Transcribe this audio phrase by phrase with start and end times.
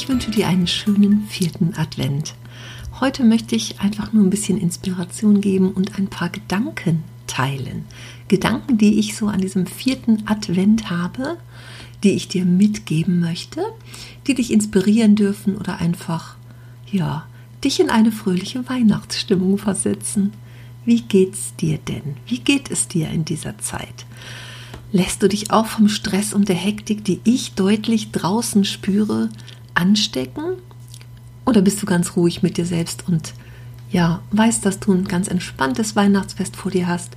[0.00, 2.34] Ich wünsche dir einen schönen vierten Advent.
[3.00, 7.84] Heute möchte ich einfach nur ein bisschen Inspiration geben und ein paar Gedanken teilen.
[8.26, 11.36] Gedanken, die ich so an diesem vierten Advent habe,
[12.02, 13.60] die ich dir mitgeben möchte,
[14.26, 16.36] die dich inspirieren dürfen oder einfach,
[16.90, 17.26] ja,
[17.62, 20.32] dich in eine fröhliche Weihnachtsstimmung versetzen.
[20.86, 22.16] Wie geht's dir denn?
[22.26, 24.06] Wie geht es dir in dieser Zeit?
[24.92, 29.28] Lässt du dich auch vom Stress und der Hektik, die ich deutlich draußen spüre,
[29.80, 30.56] anstecken?
[31.46, 33.34] Oder bist du ganz ruhig mit dir selbst und
[33.90, 37.16] ja, weißt, dass du ein ganz entspanntes Weihnachtsfest vor dir hast?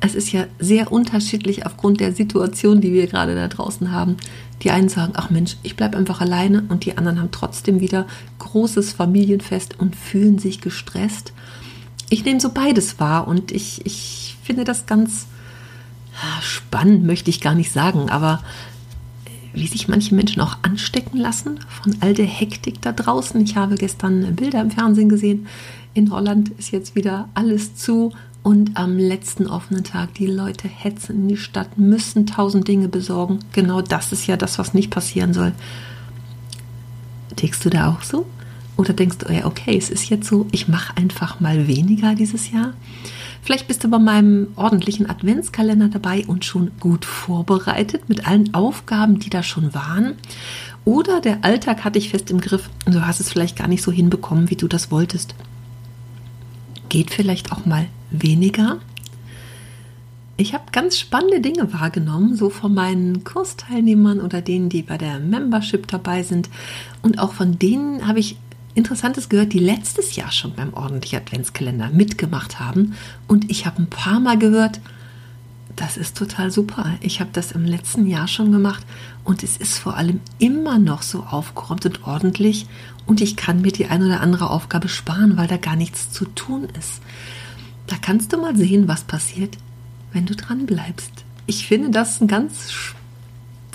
[0.00, 4.16] Es ist ja sehr unterschiedlich aufgrund der Situation, die wir gerade da draußen haben.
[4.62, 8.06] Die einen sagen, ach Mensch, ich bleibe einfach alleine und die anderen haben trotzdem wieder
[8.38, 11.32] großes Familienfest und fühlen sich gestresst.
[12.10, 15.26] Ich nehme so beides wahr und ich, ich finde das ganz
[16.42, 18.42] spannend, möchte ich gar nicht sagen, aber
[19.52, 23.40] wie sich manche Menschen auch anstecken lassen von all der Hektik da draußen.
[23.40, 25.46] Ich habe gestern Bilder im Fernsehen gesehen.
[25.94, 28.12] In Holland ist jetzt wieder alles zu
[28.42, 33.40] und am letzten offenen Tag, die Leute hetzen in die Stadt, müssen tausend Dinge besorgen.
[33.52, 35.52] Genau das ist ja das, was nicht passieren soll.
[37.36, 38.26] Tickst du da auch so?
[38.76, 42.72] Oder denkst du, okay, es ist jetzt so, ich mache einfach mal weniger dieses Jahr?
[43.42, 49.18] Vielleicht bist du bei meinem ordentlichen Adventskalender dabei und schon gut vorbereitet mit allen Aufgaben,
[49.18, 50.14] die da schon waren.
[50.84, 53.82] Oder der Alltag hat dich fest im Griff und du hast es vielleicht gar nicht
[53.82, 55.34] so hinbekommen, wie du das wolltest.
[56.88, 58.78] Geht vielleicht auch mal weniger?
[60.36, 65.20] Ich habe ganz spannende Dinge wahrgenommen, so von meinen Kursteilnehmern oder denen, die bei der
[65.20, 66.48] Membership dabei sind.
[67.02, 68.38] Und auch von denen habe ich
[68.80, 72.94] Interessantes gehört, die letztes Jahr schon beim ordentlichen Adventskalender mitgemacht haben.
[73.28, 74.80] Und ich habe ein paar Mal gehört,
[75.76, 76.96] das ist total super.
[77.00, 78.84] Ich habe das im letzten Jahr schon gemacht
[79.24, 82.66] und es ist vor allem immer noch so aufgeräumt und ordentlich
[83.06, 86.24] und ich kann mir die ein oder andere Aufgabe sparen, weil da gar nichts zu
[86.24, 87.02] tun ist.
[87.86, 89.58] Da kannst du mal sehen, was passiert,
[90.12, 91.12] wenn du dran bleibst.
[91.46, 92.72] Ich finde das ein ganz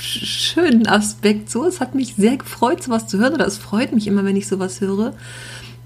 [0.00, 1.64] schönen Aspekt so.
[1.64, 4.48] Es hat mich sehr gefreut, sowas zu hören, oder es freut mich immer, wenn ich
[4.48, 5.14] sowas höre.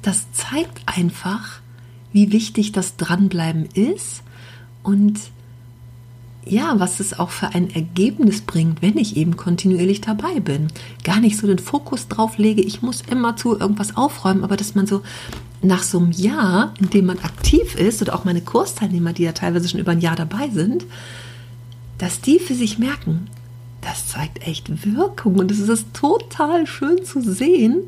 [0.02, 1.60] Das zeigt einfach,
[2.12, 4.22] wie wichtig das Dranbleiben ist
[4.82, 5.18] und
[6.44, 10.68] ja, was es auch für ein Ergebnis bringt, wenn ich eben kontinuierlich dabei bin.
[11.04, 14.74] Gar nicht so den Fokus drauf lege, ich muss immer zu irgendwas aufräumen, aber dass
[14.74, 15.02] man so
[15.60, 19.32] nach so einem Jahr, in dem man aktiv ist, oder auch meine Kursteilnehmer, die ja
[19.32, 20.86] teilweise schon über ein Jahr dabei sind,
[21.98, 23.28] dass die für sich merken,
[23.80, 27.82] das zeigt echt Wirkung und es ist total schön zu sehen,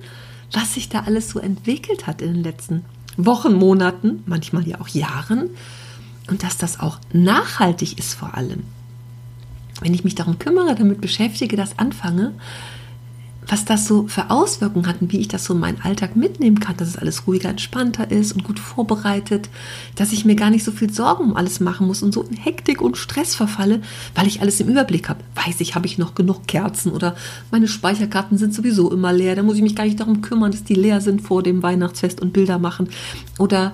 [0.52, 2.84] was sich da alles so entwickelt hat in den letzten
[3.16, 5.50] Wochen, Monaten, manchmal ja auch Jahren
[6.28, 8.62] und dass das auch nachhaltig ist vor allem.
[9.80, 12.32] Wenn ich mich darum kümmere, damit beschäftige, das anfange,
[13.46, 16.60] was das so für Auswirkungen hat und wie ich das so in meinen Alltag mitnehmen
[16.60, 19.48] kann, dass es alles ruhiger, entspannter ist und gut vorbereitet,
[19.96, 22.36] dass ich mir gar nicht so viel Sorgen um alles machen muss und so in
[22.36, 23.80] Hektik und Stress verfalle,
[24.14, 25.20] weil ich alles im Überblick habe.
[25.34, 27.16] Weiß ich, habe ich noch genug Kerzen oder
[27.50, 30.64] meine Speicherkarten sind sowieso immer leer, da muss ich mich gar nicht darum kümmern, dass
[30.64, 32.88] die leer sind vor dem Weihnachtsfest und Bilder machen
[33.38, 33.72] oder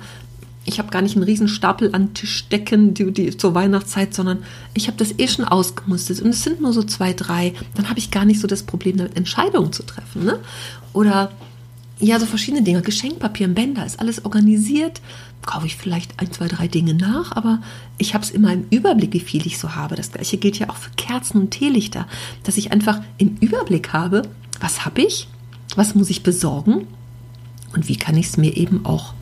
[0.67, 4.43] ich habe gar nicht einen riesen Stapel an Tischdecken die, die, zur Weihnachtszeit, sondern
[4.75, 7.55] ich habe das eh schon ausgemustert und es sind nur so zwei, drei.
[7.75, 10.25] Dann habe ich gar nicht so das Problem, damit Entscheidungen zu treffen.
[10.25, 10.41] Ne?
[10.93, 11.31] Oder
[11.99, 12.83] ja, so verschiedene Dinge.
[12.83, 15.01] Geschenkpapier, Bänder, ist alles organisiert.
[15.43, 17.63] Kaufe ich vielleicht ein, zwei, drei Dinge nach, aber
[17.97, 19.95] ich habe es immer im Überblick, wie viel ich so habe.
[19.95, 22.07] Das gleiche gilt ja auch für Kerzen und Teelichter,
[22.43, 24.23] dass ich einfach im Überblick habe,
[24.61, 25.29] was habe ich,
[25.77, 26.87] was muss ich besorgen
[27.75, 29.15] und wie kann ich es mir eben auch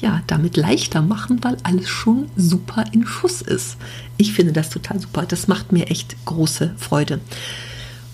[0.00, 3.76] ja, damit leichter machen, weil alles schon super in Schuss ist.
[4.16, 5.24] Ich finde das total super.
[5.26, 7.20] Das macht mir echt große Freude.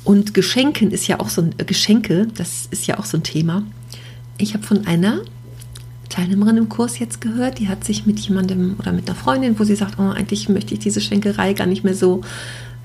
[0.05, 3.23] Und Geschenken ist ja auch so ein äh, Geschenke, das ist ja auch so ein
[3.23, 3.65] Thema.
[4.39, 5.21] Ich habe von einer
[6.09, 9.65] Teilnehmerin im Kurs jetzt gehört, die hat sich mit jemandem oder mit einer Freundin, wo
[9.65, 12.21] sie sagt, oh, eigentlich möchte ich diese Schenkerei gar nicht mehr so.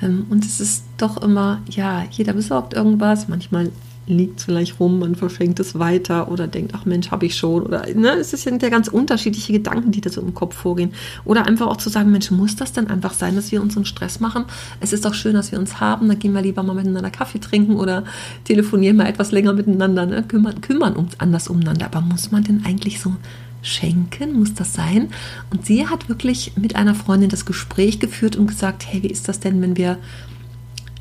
[0.02, 3.28] Ähm, und es ist doch immer, ja, jeder besorgt irgendwas.
[3.28, 3.72] Manchmal
[4.12, 7.64] liegt vielleicht rum, man verschenkt es weiter oder denkt, ach Mensch, habe ich schon.
[7.64, 10.94] Oder ne, es sind ja ganz unterschiedliche Gedanken, die da so im Kopf vorgehen.
[11.26, 13.86] Oder einfach auch zu sagen, Mensch, muss das denn einfach sein, dass wir uns einen
[13.86, 14.46] Stress machen?
[14.80, 17.40] Es ist doch schön, dass wir uns haben, dann gehen wir lieber mal miteinander Kaffee
[17.40, 18.04] trinken oder
[18.44, 20.24] telefonieren mal etwas länger miteinander, ne?
[20.24, 21.86] kümmern, kümmern uns anders umeinander.
[21.86, 23.16] Aber muss man denn eigentlich so
[23.62, 24.40] schenken?
[24.40, 25.10] Muss das sein?
[25.52, 29.28] Und sie hat wirklich mit einer Freundin das Gespräch geführt und gesagt, hey, wie ist
[29.28, 29.98] das denn, wenn wir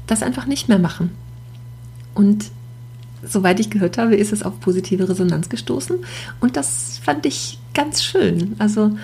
[0.06, 1.10] das einfach nicht mehr machen?
[2.14, 2.50] Und
[3.22, 5.98] soweit ich gehört habe, ist es auf positive Resonanz gestoßen.
[6.40, 8.54] Und das fand ich ganz schön.
[8.58, 8.96] Also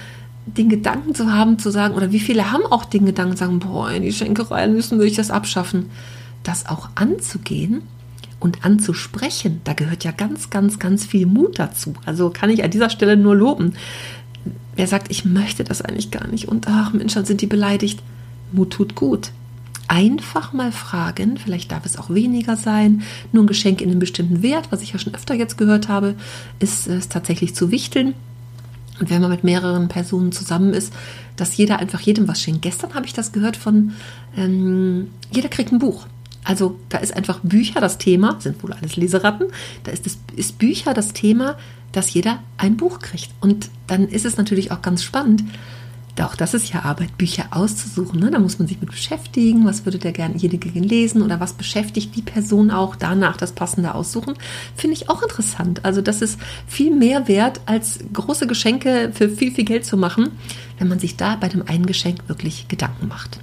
[0.47, 3.91] den Gedanken zu haben, zu sagen, oder wie viele haben auch den Gedanken, sagen, boah,
[3.91, 5.91] in die Schenkerei müssen wir das abschaffen.
[6.43, 7.83] Das auch anzugehen
[8.39, 11.95] und anzusprechen, da gehört ja ganz, ganz, ganz viel Mut dazu.
[12.05, 13.73] Also kann ich an dieser Stelle nur loben.
[14.77, 18.01] Wer sagt, ich möchte das eigentlich gar nicht und ach Mensch, dann sind die beleidigt.
[18.53, 19.33] Mut tut gut
[19.89, 23.03] einfach mal fragen, vielleicht darf es auch weniger sein,
[23.33, 26.15] nur ein Geschenk in einem bestimmten Wert, was ich ja schon öfter jetzt gehört habe,
[26.59, 28.15] ist es tatsächlich zu wichteln.
[28.99, 30.93] Und wenn man mit mehreren Personen zusammen ist,
[31.37, 32.63] dass jeder einfach jedem was schenkt.
[32.63, 33.93] Gestern habe ich das gehört von,
[34.37, 36.07] ähm, jeder kriegt ein Buch.
[36.45, 39.49] Also da ist einfach Bücher das Thema, sind wohl alles Leseratten,
[39.85, 41.57] da ist, das, ist Bücher das Thema,
[41.93, 43.31] dass jeder ein Buch kriegt.
[43.41, 45.43] Und dann ist es natürlich auch ganz spannend,
[46.21, 48.21] auch das ist ja Arbeit, Bücher auszusuchen.
[48.21, 48.31] Ne?
[48.31, 49.67] Da muss man sich mit beschäftigen.
[49.67, 53.95] Was würde der gerne jeder lesen oder was beschäftigt die Person auch danach das Passende
[53.95, 54.35] aussuchen?
[54.75, 55.85] Finde ich auch interessant.
[55.85, 60.31] Also das ist viel mehr wert, als große Geschenke für viel, viel Geld zu machen,
[60.79, 63.41] wenn man sich da bei dem einen Geschenk wirklich Gedanken macht.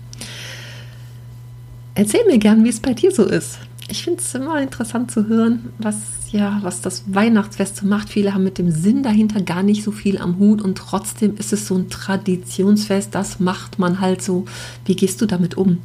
[1.96, 3.60] Erzähl mir gern, wie es bei dir so ist.
[3.94, 5.98] Ich finde es immer interessant zu hören, was
[6.32, 8.10] ja, was das Weihnachtsfest so macht.
[8.10, 11.54] Viele haben mit dem Sinn dahinter gar nicht so viel am Hut und trotzdem ist
[11.54, 13.14] es so ein Traditionsfest.
[13.14, 14.46] Das macht man halt so.
[14.86, 15.78] Wie gehst du damit um?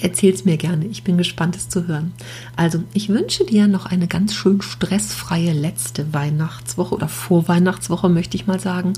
[0.00, 0.86] Erzähl's mir gerne.
[0.86, 2.10] Ich bin gespannt, es zu hören.
[2.56, 8.48] Also, ich wünsche dir noch eine ganz schön stressfreie letzte Weihnachtswoche oder Vorweihnachtswoche, möchte ich
[8.48, 8.94] mal sagen.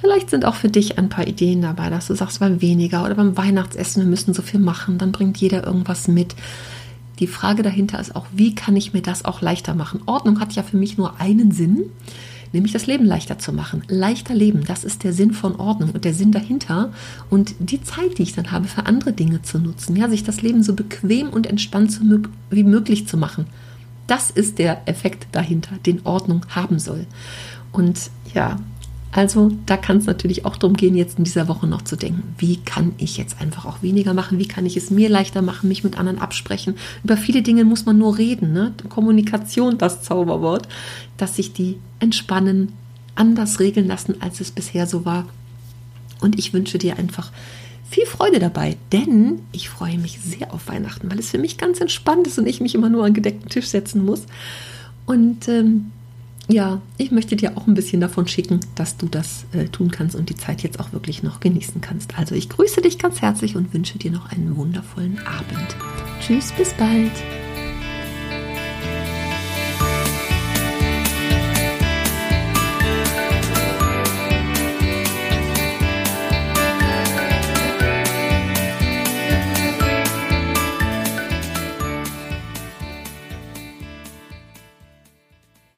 [0.00, 3.16] Vielleicht sind auch für dich ein paar Ideen dabei, dass du sagst, beim weniger oder
[3.16, 6.34] beim Weihnachtsessen, wir müssen so viel machen, dann bringt jeder irgendwas mit.
[7.18, 10.02] Die Frage dahinter ist auch, wie kann ich mir das auch leichter machen?
[10.06, 11.84] Ordnung hat ja für mich nur einen Sinn,
[12.52, 13.82] nämlich das Leben leichter zu machen.
[13.88, 16.92] Leichter leben, das ist der Sinn von Ordnung und der Sinn dahinter.
[17.30, 20.42] Und die Zeit, die ich dann habe, für andere Dinge zu nutzen, ja, sich das
[20.42, 22.00] Leben so bequem und entspannt
[22.50, 23.46] wie möglich zu machen.
[24.06, 27.06] Das ist der Effekt dahinter, den Ordnung haben soll.
[27.72, 28.56] Und ja,
[29.14, 32.34] also da kann es natürlich auch darum gehen, jetzt in dieser Woche noch zu denken,
[32.38, 35.68] wie kann ich jetzt einfach auch weniger machen, wie kann ich es mir leichter machen,
[35.68, 36.74] mich mit anderen absprechen.
[37.04, 38.52] Über viele Dinge muss man nur reden.
[38.52, 38.74] Ne?
[38.88, 40.66] Kommunikation, das Zauberwort,
[41.16, 42.72] dass sich die entspannen,
[43.14, 45.26] anders regeln lassen, als es bisher so war.
[46.20, 47.30] Und ich wünsche dir einfach
[47.88, 51.80] viel Freude dabei, denn ich freue mich sehr auf Weihnachten, weil es für mich ganz
[51.80, 54.22] entspannt ist und ich mich immer nur an gedeckten Tisch setzen muss.
[55.06, 55.92] Und ähm,
[56.48, 60.14] ja, ich möchte dir auch ein bisschen davon schicken, dass du das äh, tun kannst
[60.14, 62.18] und die Zeit jetzt auch wirklich noch genießen kannst.
[62.18, 65.76] Also ich grüße dich ganz herzlich und wünsche dir noch einen wundervollen Abend.
[66.20, 67.12] Tschüss, bis bald.